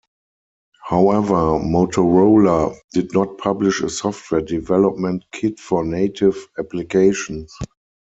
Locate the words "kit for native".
5.31-6.47